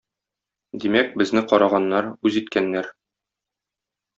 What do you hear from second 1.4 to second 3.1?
караганнар, үз иткәннәр.